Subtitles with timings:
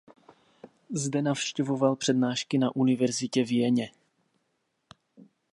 [0.89, 3.91] Zde navštěvoval přednášky na univerzitě v Jeně.